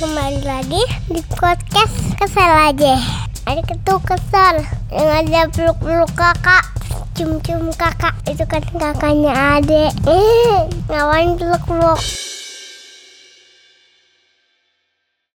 [0.00, 0.80] kembali lagi
[1.12, 2.96] di podcast kesel aja.
[3.44, 6.64] Ada ketu kesel yang ada peluk-peluk kakak
[7.12, 8.16] Cium-cium kakak.
[8.24, 12.00] Itu kan kakaknya adek Eh ngawain peluk-peluk.